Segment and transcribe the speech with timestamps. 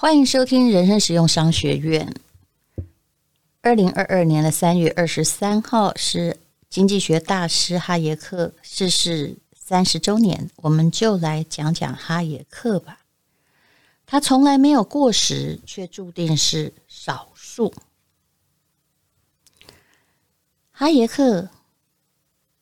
[0.00, 2.14] 欢迎收听人生实用商学院。
[3.60, 6.38] 二零二二年的三月二十三号是
[6.70, 13.00] 经济学大师哈耶克逝世三十周年，我们就来讲讲哈耶克吧。
[14.06, 17.74] 他从来没有过时，却注定是少数。
[20.72, 21.50] 哈耶克。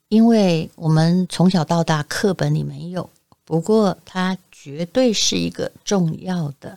[0.09, 3.09] 因为我们从小到大课本里没有，
[3.45, 6.77] 不过他绝对是一个重要的，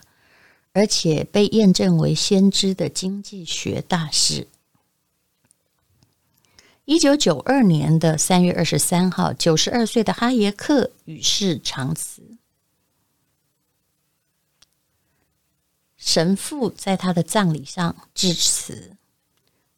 [0.72, 4.48] 而且被验证为先知的经济学大师。
[6.84, 12.22] 一九九二年的三月二十三号，九十二岁的哈耶克与世长辞。
[15.96, 18.96] 神父在他的葬礼上致辞：“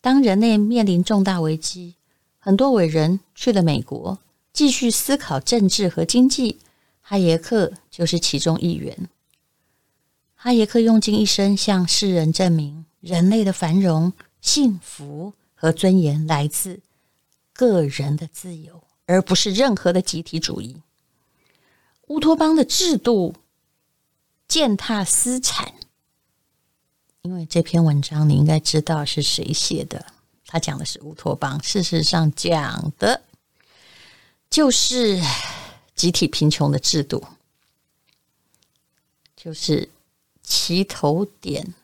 [0.00, 1.95] 当人类面临重大危机。”
[2.41, 4.19] 很多伟人去了美国，
[4.53, 6.59] 继续思考政治和经济。
[7.03, 9.09] 哈耶克就是其中一员。
[10.45, 16.83] 哈耶克用尽一生向世人证明，人类的繁荣、幸福和尊严来自
[17.55, 20.83] 个人的自由，而不是任何的集体主义。
[22.09, 23.34] 乌托邦的制度
[24.47, 25.72] 践踏私产，
[27.22, 30.05] 因为这篇文章你应该知道是谁写的。
[30.45, 33.22] 他讲的是乌托邦，事实上讲的
[34.50, 35.19] 就是
[35.94, 37.25] 集体贫穷的制度，
[39.34, 39.88] 就是
[40.44, 41.75] 齐头点，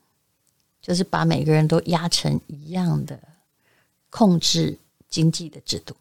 [0.80, 3.18] 就是把每个人都压成一样的
[4.10, 4.78] 控制
[5.08, 5.96] 经济的制度。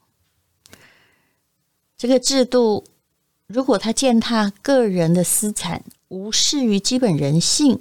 [1.96, 2.84] 这个制度
[3.46, 7.80] 如果他践踏个人的私产，无视于基本人性，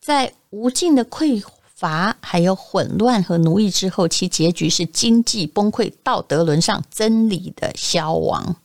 [0.00, 1.44] 在无尽的匮
[1.74, 8.56] 乏还有混乱和奴役之后，其结局是经济崩溃、道德沦丧、真理的消亡。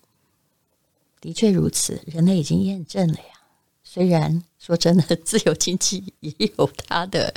[1.19, 3.41] 的确如此，人类已经验证了呀。
[3.83, 7.33] 虽然说真的， 自由经济也有它的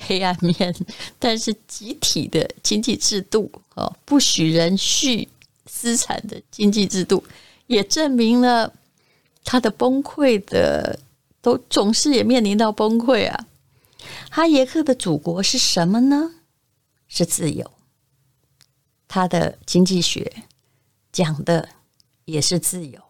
[0.00, 0.74] 黑暗面，
[1.18, 5.28] 但是集体的经济制度哦，不许人蓄
[5.66, 7.24] 私产的经济制度，
[7.66, 8.72] 也证明了
[9.44, 10.98] 它的崩溃的，
[11.40, 13.46] 都总是也面临到崩溃啊。
[14.30, 16.34] 哈耶克的祖国是什么呢？
[17.08, 17.70] 是自由。
[19.08, 20.44] 他的经济学
[21.10, 21.68] 讲的
[22.24, 23.00] 也是自由。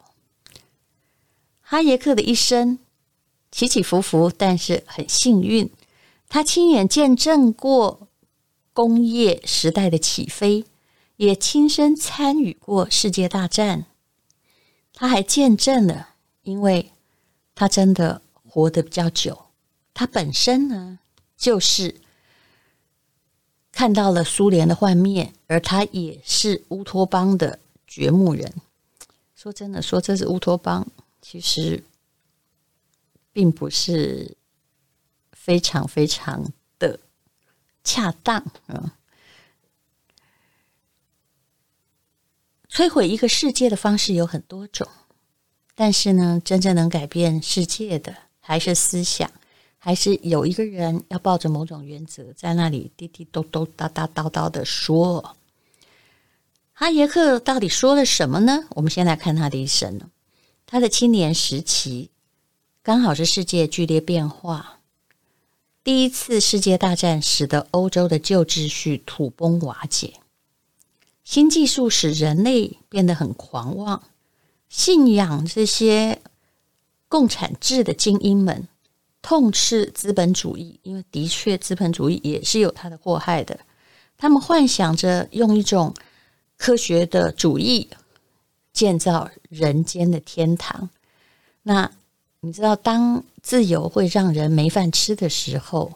[1.60, 2.78] 哈耶克的一生
[3.50, 5.71] 起起伏伏，但是很幸运，
[6.28, 8.09] 他亲眼见证过
[8.72, 10.65] 工业时代的起飞，
[11.16, 13.87] 也亲身参与过世界大战。
[14.93, 16.11] 他还见证了，
[16.43, 16.93] 因为
[17.55, 19.47] 他真的活得比较久，
[19.93, 20.99] 他本身呢，
[21.37, 22.00] 就是
[23.72, 28.53] 看到了苏联的幻灭，而他也是乌托邦的掘墓人。
[29.34, 30.87] 说真的，说这是乌托邦，
[31.22, 31.82] 其实
[33.32, 34.36] 并不是
[35.32, 37.00] 非常非常的
[37.84, 38.96] 恰当啊。
[42.69, 44.86] 摧毁一个世界的方式有很多种，
[45.74, 49.30] 但是呢，真正能改变世界的还是思想。
[49.82, 55.34] 还是有一个人要抱着某种原则，在那里滴滴咚咚、哒哒叨叨的说。
[56.74, 58.66] 哈耶克到底说了什么呢？
[58.70, 59.98] 我们先来看他的一生。
[60.66, 62.10] 他的青年时期
[62.82, 64.78] 刚好是世界剧烈变化，
[65.84, 70.14] 第一次世界大战使得欧洲的旧秩序土崩瓦解，
[71.22, 74.02] 新技术使人类变得很狂妄，
[74.70, 76.22] 信仰这些
[77.06, 78.66] 共产制的精英们。
[79.20, 83.60] 痛斥资本主义，因为的确资本主义也是有它的祸害的。
[84.16, 85.94] 他们幻想着用一种
[86.56, 87.90] 科学的主义
[88.72, 90.88] 建造人间的天堂。
[91.62, 91.93] 那
[92.42, 95.92] 你知道，当自由会让人没饭吃的时候，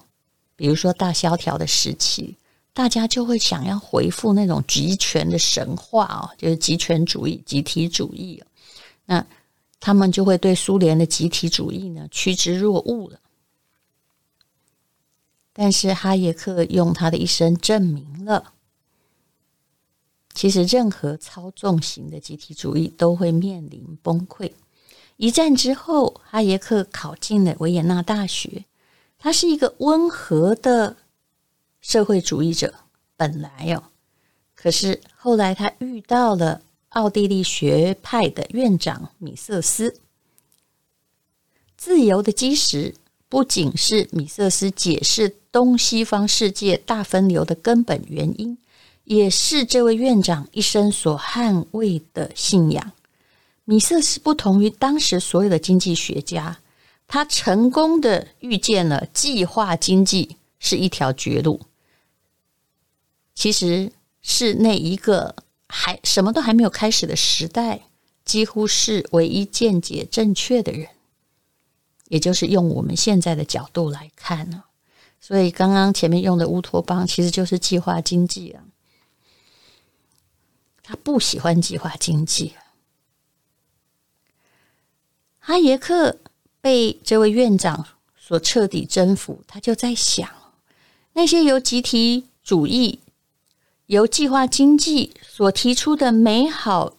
[0.56, 2.37] 比如说大萧条的时期，
[2.75, 8.43] 大家就会想要回复那种集权的神话哦，就是集权主义、集体主义。
[9.06, 9.25] 那
[9.81, 13.19] 他们就会对苏联的集体主义呢趋之若鹜了。
[15.55, 18.52] 但是哈耶克用他的一生证明了，
[20.35, 24.52] 其实任何操纵型的集体主义都会面临崩溃。
[25.16, 28.64] 一战之后，哈耶克考进了维也纳大学。
[29.19, 30.96] 他是一个温和的
[31.81, 32.75] 社会主义者，
[33.16, 33.84] 本来哦，
[34.55, 39.96] 可是后来他遇到了奥地利学派的院长米瑟斯。
[41.76, 42.94] 自由的基石
[43.28, 48.58] 不仅是米瑟斯解释东西方世界大分流的根本原因，
[49.05, 52.93] 也是这位院长一生所捍卫的信仰。
[53.64, 56.58] 米瑟斯不同于当时所有的经济学家。
[57.06, 61.61] 他成功的预见了计划经济是一条绝路，
[63.34, 65.37] 其实是那一个
[65.69, 67.82] 还什么都还没有开始的时代，
[68.25, 70.88] 几乎是唯一见解正确的人，
[72.08, 74.64] 也就是用我们现在的角度来看呢。
[75.20, 78.64] 所以刚刚前面用的乌托邦其实就是计划经济啊，
[80.82, 82.55] 他不喜欢计划经济。
[85.44, 86.19] 哈耶克。
[86.64, 87.87] 被这位院长
[88.17, 90.26] 所彻底征服，他就在想，
[91.12, 93.00] 那些由集体主义、
[93.85, 96.96] 由计划经济所提出的美好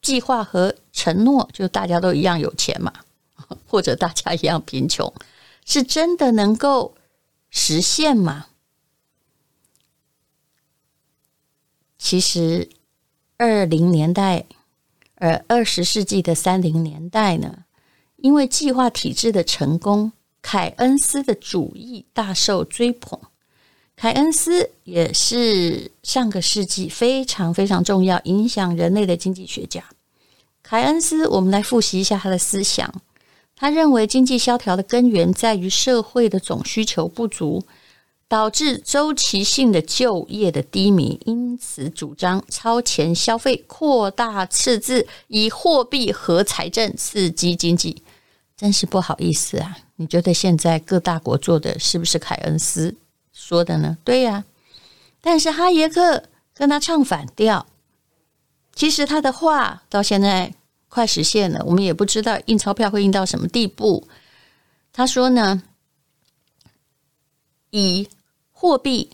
[0.00, 2.92] 计划和承诺，就大家都一样有钱嘛，
[3.68, 5.14] 或者大家一样贫穷，
[5.64, 6.96] 是真的能够
[7.50, 8.48] 实现吗？
[11.96, 12.68] 其实，
[13.36, 14.46] 二零年代，
[15.22, 17.58] 而，二十世纪的三零年代呢？
[18.16, 20.10] 因为计划体制的成功，
[20.42, 23.16] 凯恩斯的主义大受追捧。
[23.94, 29.84] 凯恩斯也是上个世纪非常非常重要、影响人类的经济学家。
[30.60, 32.92] 凯恩斯，我们来复习一下他的思想。
[33.54, 37.64] 他认为经济萧条的根源在于社会的总需求不足，
[38.32, 48.02] 导致周期性的就业的低迷，因此主张超前消费、扩大赤字，以货币和财政刺激经济。
[48.56, 49.76] 真是不好意思啊！
[49.96, 52.96] 你觉得现在各大国做的是不是凯恩斯
[53.34, 53.98] 说的呢？
[54.02, 54.42] 对呀，
[55.20, 56.24] 但是哈耶克
[56.54, 57.66] 跟他唱反调。
[58.74, 60.54] 其实他的话到现在
[60.88, 64.08] 快实现了，我们也不知道印钞票会印到什么地步。
[64.90, 65.62] 他说呢，
[67.68, 68.08] 以
[68.62, 69.10] 货币、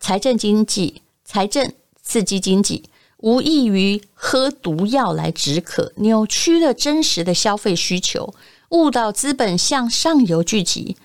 [0.00, 1.72] 财政经济、财政
[2.02, 8.34] 刺激经济，无异于喝毒药来止渴，扭曲了真实的消费需求。
[8.70, 10.96] 误导资本向上游聚集，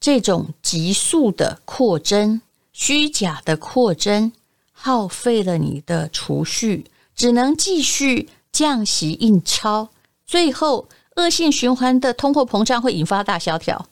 [0.00, 2.42] 这种急速的扩增、
[2.72, 4.32] 虚假的扩增，
[4.72, 9.90] 耗费了你的储蓄，只能继续降息印钞，
[10.26, 13.86] 最后恶性循环的通货膨胀会引发大萧条。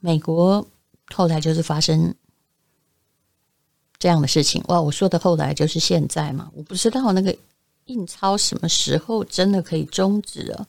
[0.00, 0.66] 美国
[1.14, 2.12] 后来就是发生
[3.98, 4.60] 这样的事情。
[4.68, 7.36] 哇，我说的后来就是现在嘛，我不知道那个。
[7.86, 10.68] 印钞什么时候真的可以终止了？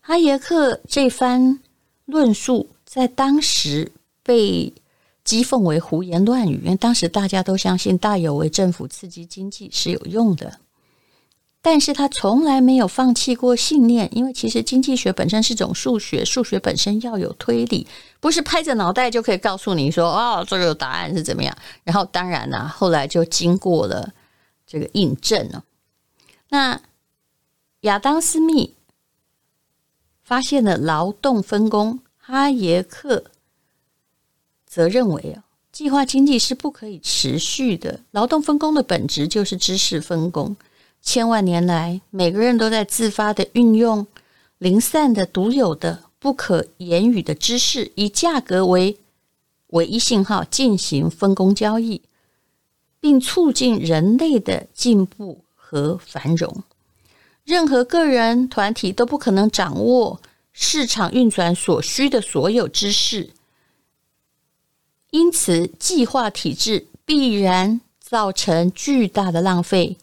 [0.00, 1.60] 哈耶克这番
[2.06, 3.92] 论述在当时
[4.22, 4.72] 被
[5.22, 10.58] 讥讽为胡言乱语，因为当时大家都相信大有为政府刺激经济是有用的。
[11.62, 17.84] 但是他从来没有放弃过信念，因为其实经济学本身是种数学，数学本身要有推理，
[18.20, 21.56] 不是拍着脑袋就可以告诉你说哦，这个答案是怎么样。
[21.82, 24.12] 然后当然呢、后来就经过了
[24.64, 25.64] 这个印证了。
[26.50, 26.80] 那
[27.80, 28.74] 亚当·斯密
[30.22, 33.24] 发现了劳动分工，哈耶克
[34.68, 37.98] 则认为啊，计划经济是不可以持续的。
[38.12, 40.56] 劳动分工的本质就是知识分工。
[41.06, 44.06] 千万年来，每个人都在自发的运用
[44.58, 48.98] 零散的、独有的、不可言语的知识，以价格为
[49.68, 52.02] 唯一信号进行分工交易，
[53.00, 55.42] 并促进人类的进步。
[55.68, 56.62] 和繁荣，
[57.42, 60.20] 任何个人团体都不可能掌握
[60.52, 63.30] 市场运转所需的所有知识，
[65.10, 69.98] 因此计划体制必然造成巨大的浪费，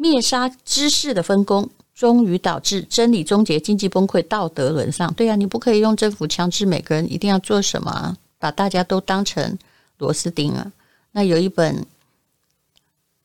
[0.00, 5.12] 灭杀知识的分工，终于导致真理终结、经济崩溃、道德沦丧。
[5.12, 9.58] 对呀、啊，你不可以用政府强制每个人一定要做什么，把大家都当成
[9.98, 10.72] 螺丝钉啊。
[11.12, 11.86] 那有一本。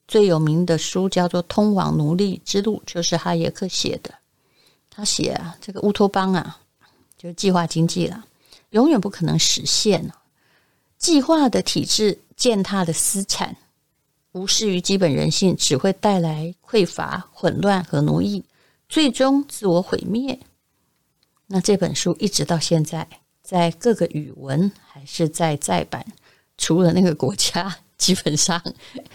[0.08, 4.14] 最有名的书叫做《通往奴隶之路》，就是哈耶克写的。
[4.88, 6.60] 他写啊，这个乌托邦啊，
[7.18, 8.24] 就是计划经济了，
[8.70, 10.12] 永远不可能实现。
[11.00, 13.58] 计划的体制践踏的私产，
[14.36, 18.44] 无视于基本人性，只会带来匮乏、混乱和奴役，
[18.90, 20.38] 最终自我毁灭。
[21.48, 23.08] 那这本书一直到现在
[23.42, 26.06] 在各个语文还是在再版，
[26.58, 28.62] 除了那个国家，基本上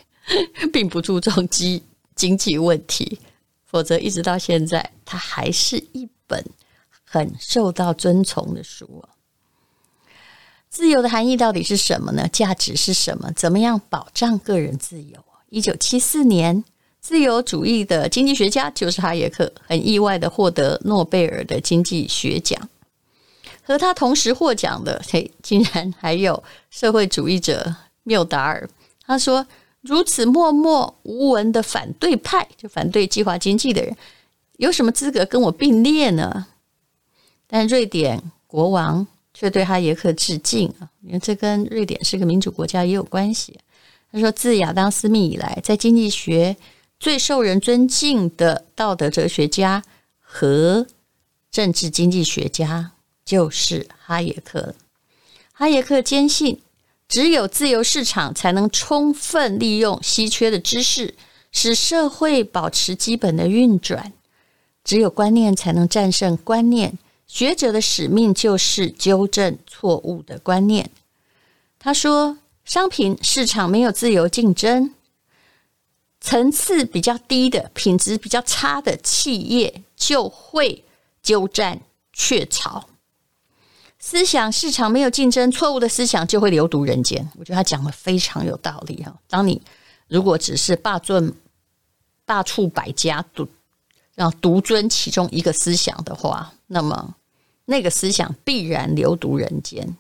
[0.73, 1.83] 并不注重经
[2.15, 3.19] 经济问题，
[3.67, 6.43] 否则一直到现在，它还是一本
[7.05, 9.05] 很受到尊崇的书。
[10.71, 12.29] 自由的含义到底是什么呢？
[12.29, 13.31] 价值是什么？
[13.33, 15.19] 怎么样保障个人自由？
[15.49, 16.65] 一九七四年，
[17.01, 22.69] 自由主义的经济学家就是哈耶克，很意外的获得诺贝尔的经济学奖。
[23.65, 27.75] 和他同时获奖的，嘿，竟然还有社会主义者
[28.05, 28.69] 缪达尔。
[29.05, 29.45] 他说
[29.83, 33.97] ：“如此默默无闻的反对派，就反对计划经济的人，
[34.59, 36.47] 有什么资格跟我并列呢？”
[37.49, 39.05] 但瑞典国王。
[39.41, 43.59] 却对哈耶克致敬啊，因为这跟瑞典是个民主国家也有关系。
[44.13, 46.55] 他说，自亚当·斯密以来，在经济学
[46.99, 49.83] 最受人尊敬的道德哲学家
[50.19, 50.87] 和
[51.51, 52.93] 政治经济学家
[53.25, 54.75] 就是哈耶克。
[55.55, 56.61] 哈耶克坚信，
[57.09, 61.15] 只有自由市场才能充分利用稀缺的知识，
[61.51, 64.13] 使社会保持基本的运转。
[64.85, 66.99] 只有观念才能战胜观念。
[67.33, 70.91] 学者的使命就是纠正错误的观念。
[71.79, 74.93] 他说：“商品市场没有自由竞争，
[76.21, 80.85] 层次比较低的、品质比较差的企业就会
[81.23, 81.81] 鸠占
[82.13, 82.89] 鹊巢。
[84.01, 89.17] 思想市场没有竞争，错误的思想就会流毒人间。”我觉得他讲的非常有道理哈。
[89.29, 89.63] 当你
[90.09, 91.33] 如果只是霸尊、
[92.25, 93.47] 罢黜百家，独
[94.17, 97.15] 让独尊其中一个思想的话，那么。
[97.71, 99.97] 那个思想必然流毒人间。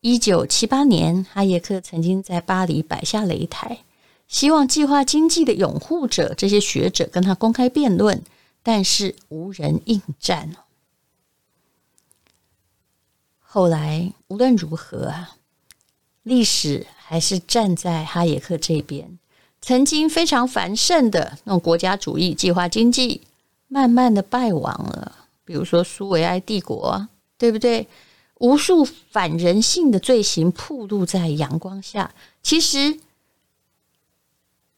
[0.00, 3.84] 一九七八年，哈耶克曾经在巴黎摆下擂台，
[4.28, 8.22] 希望计划经济的拥护者这些学者跟他公开辩论，
[8.62, 10.56] 但是无人应战。
[13.38, 15.36] 后来无论如何啊，
[16.22, 19.18] 历史还是站在哈耶克这边。
[19.60, 23.20] 曾经非常繁盛的那种国家主义计划经济，
[23.68, 25.21] 慢慢的败亡了。
[25.44, 27.88] 比如说苏维埃帝国，对不对？
[28.38, 32.12] 无数反人性的罪行暴露在阳光下。
[32.42, 32.98] 其实，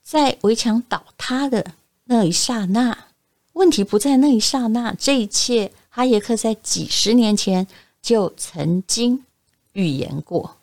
[0.03, 1.73] 在围墙倒塌的
[2.05, 3.07] 那一刹那，
[3.55, 4.93] 问题不在那一刹那。
[4.93, 7.67] 这一切，哈耶克在几十年前
[8.03, 9.25] 就曾经
[9.73, 10.59] 预言过。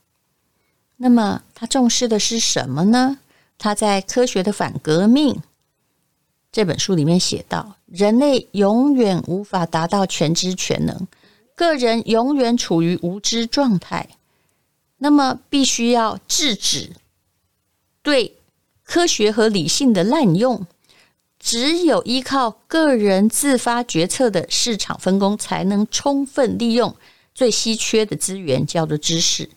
[0.97, 3.17] 那么，他重视的是什么呢？
[3.57, 5.33] 他在《科学的反革命》
[6.51, 7.75] 这本书里面写道。
[7.87, 11.07] 人类永远无法达到全知全能，
[11.55, 14.07] 个人永远处于无知状态。
[14.97, 16.91] 那么，必须要制止
[18.01, 18.37] 对
[18.83, 20.65] 科学和理性的滥用。
[21.37, 26.95] 只有依靠个人自发决策的市场分工，才能充分利用
[27.33, 29.49] 最稀缺的资源，叫做知识。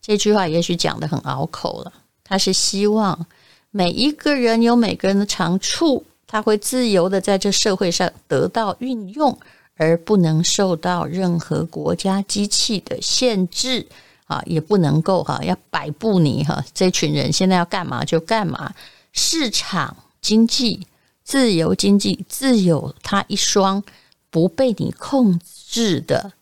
[0.00, 1.92] 这句话也许讲得很拗口了。
[2.24, 3.26] 他是希望
[3.70, 6.06] 每一个人有每个人的长处。
[6.32, 9.38] 他会自由的在这社会上得到运用，
[9.76, 13.86] 而不能受到任何国家机器的限制
[14.24, 18.72] 啊，也不能够哈要摆布你哈，这群人现在要干嘛就干嘛。
[19.12, 20.86] 市场经济、
[21.22, 23.84] 自由经济，自有它一双
[24.30, 26.32] 不被你控制的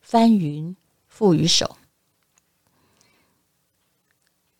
[0.00, 0.74] 翻云
[1.16, 1.76] 覆雨手。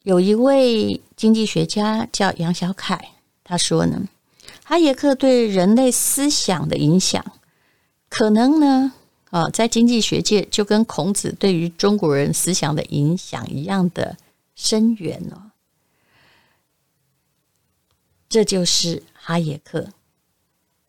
[0.05, 4.03] 有一位经济学家叫杨小凯，他说呢。
[4.69, 7.25] 哈耶克对人类思想的影响，
[8.11, 8.93] 可能呢，
[9.31, 14.19] 啊，在经济学界就跟孔子对于中国人思想的影响一样的
[14.55, 15.51] 深远哦。
[18.29, 19.89] 这就是哈耶克。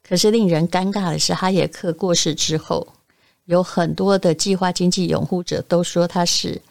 [0.03, 2.86] 可是令人尴尬的是，哈耶克过世之后，
[3.45, 6.62] 有很多的计划经济拥护者都说他是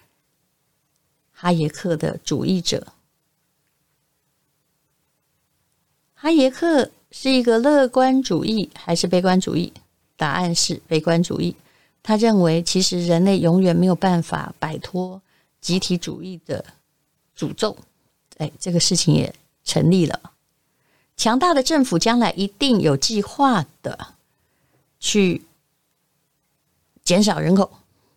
[1.33, 2.87] 哈耶克的主义者。
[6.13, 6.91] 哈耶克。
[7.11, 9.73] 是一个乐观主义还是悲观主义？
[10.17, 11.55] 答案是悲观主义。
[12.03, 15.21] 他认为，其实人类永远没有办法摆脱
[15.61, 16.65] 集体主义的
[17.37, 17.77] 诅咒。
[18.39, 19.35] 哎，这个事情也
[19.65, 20.21] 成立了。
[21.17, 24.15] 强大的政府将来一定有计划的
[25.01, 25.43] 去
[27.03, 27.71] 减少人口、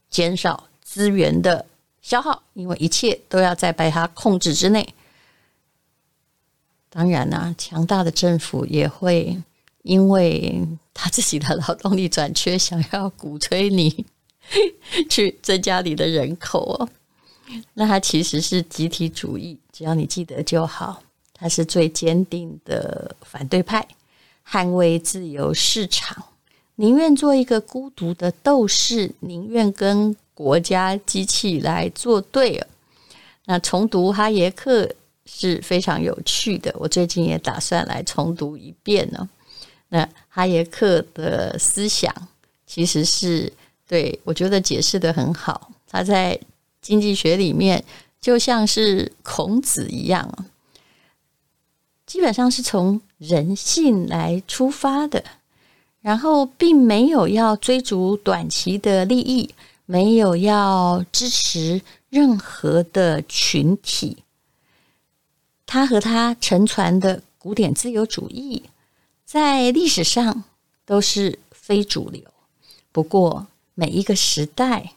[0.10, 1.65] 减少资源的
[2.01, 4.93] 消耗，因为一切都要在被他控制之内。
[6.91, 9.36] 当然啦、啊，强大的政府也会
[9.83, 10.62] 因为
[10.93, 14.05] 他自己的劳动力短缺，想要鼓吹你
[15.10, 16.89] 去增加你的人口哦。
[17.74, 21.01] 那他其实是集体主义，只要你记得就好。
[21.33, 23.88] 他是最坚定的反对派，
[24.48, 26.24] 捍卫自由市场。
[26.75, 32.63] 宁愿做一个孤独的斗士，宁愿跟国家机器来作对。
[33.45, 34.88] 那重读哈耶克
[35.25, 39.30] 是非常有趣的，我最近也打算来重读一遍呢。
[39.90, 42.13] 那哈耶克的思想
[42.66, 43.51] 其实是
[43.88, 46.40] 对我觉得解释的很好，他在
[46.82, 47.84] 经济学里面
[48.20, 50.46] 就像是孔子一样，
[52.06, 55.24] 基本上是从人性来出发的，
[56.01, 59.54] 然后并没有要追逐短期的利益，
[59.86, 64.18] 没有要支持任何的群体。
[65.72, 68.62] 他和他沉船的古典自由主义，
[69.24, 70.44] 在历史上
[70.86, 72.22] 都是非主流。
[72.92, 74.92] 不过，每一个时代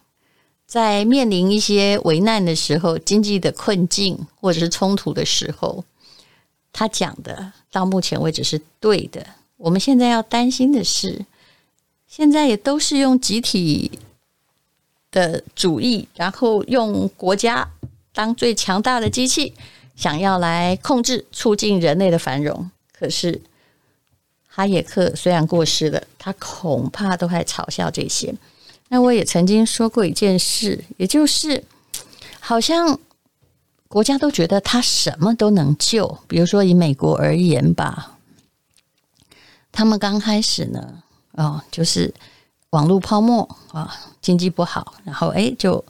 [0.67, 5.85] 在面临一些危难的时候、经济的困境或者是冲突的时候，
[6.73, 9.25] 他讲的到目前为止是对的。
[9.57, 11.25] 我们现在要担心的是，
[12.09, 13.93] 现在也都是用集体
[15.13, 17.71] 的主义，然后用国家
[18.13, 19.55] 当最强大的机器，
[19.97, 22.71] 想要来控制、促进人类的繁荣。
[22.93, 23.41] 可是，
[24.47, 28.35] 哈耶克虽然过世了，他恐怕都还嘲笑这些。
[28.89, 31.65] 那我也曾经说过一件事，也就是
[32.39, 32.99] 好像
[33.89, 36.19] 国家都觉得他什么都能救。
[36.29, 38.19] 比如说以美国而言吧，
[39.73, 42.13] 他们刚开始呢，哦，就是
[42.71, 45.85] 网络泡沫啊，经济不好，然后诶，就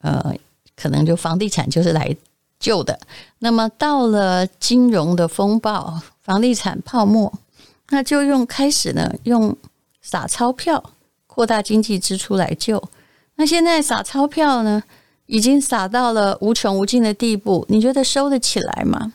[0.00, 0.34] 呃，
[0.74, 2.16] 可能就房地产就是来
[2.60, 3.00] 救的。
[3.40, 7.32] 那么到了金融的风暴，房地产泡沫，
[7.88, 9.56] 那就用开始呢，用
[10.00, 10.92] 撒钞票。
[11.32, 12.82] 扩大经济支出来救，
[13.36, 14.82] 那现在撒钞票呢，
[15.26, 19.12] 已经撒到了无穷无尽的地步，你觉得收得起来吗？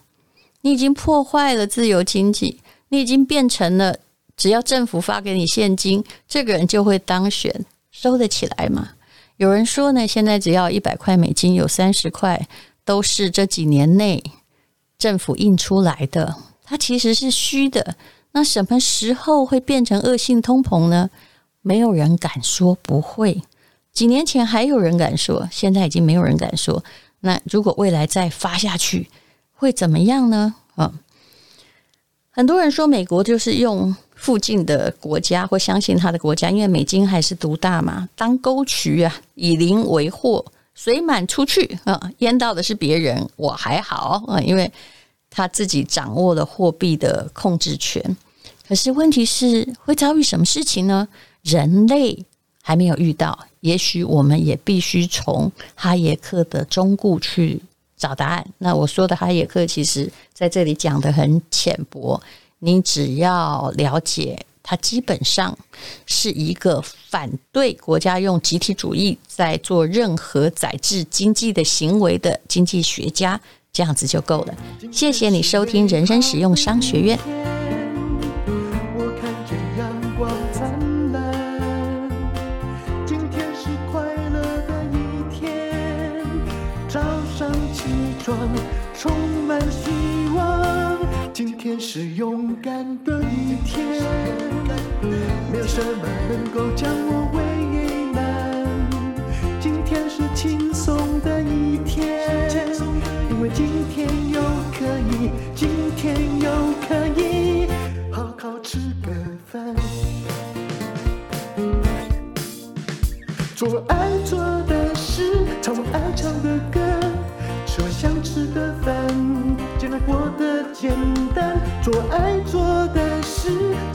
[0.62, 3.98] 你已经破坏了自由经济，你已经变成了
[4.38, 8.92] 只要政府发给你现金，这个人就会当选，收得起来吗？
[9.36, 12.48] 有人说呢，现在只要一百块美金，有三十块
[12.86, 14.24] 都是这几年内
[14.98, 17.98] 政府印出来的，它其实是虚的。
[18.32, 21.10] 那什么时候会变成恶性通膨呢？
[21.62, 23.42] 没有人敢说不会，
[23.92, 26.84] 几年前还有人敢说，现在已经没有人敢说。
[27.22, 29.10] 那如果未来再发下去，
[29.54, 30.54] 会怎么样呢？
[30.76, 30.94] 啊，
[32.30, 40.46] 很多人说美国就是用附近的国家或相信他的国家，因为美金还是独大嘛，当沟渠啊，以邻为壑，
[40.76, 44.72] 水满出去啊，淹到的是别人，我还好啊，因为
[45.30, 48.16] 他自己掌握了货币的控制权。
[48.68, 51.08] 可是问题是会遭遇什么事情呢？
[51.44, 52.26] 人类
[52.62, 57.62] 还没有遇到，也许我们也必须从哈耶克的忠告去
[57.96, 58.46] 找答案。
[58.58, 62.20] 那我说的哈耶克，其实在这里讲得很浅薄，
[62.60, 65.56] 你只要了解，他基本上
[66.08, 73.40] 是一个反对国家用集体主义在做任何宰制经济的行为的经济学家，
[73.72, 74.56] 这样子就够了。
[74.92, 77.55] 谢谢你收听人生使用商学院。
[91.76, 94.02] 天是勇敢的一天，
[95.52, 97.55] 没有什么能够将我为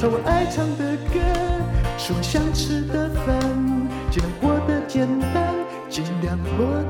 [0.01, 1.21] 唱我爱唱的歌，
[1.99, 3.37] 吃我想吃的饭，
[4.11, 5.55] 尽量过得简单，
[5.91, 6.65] 尽量过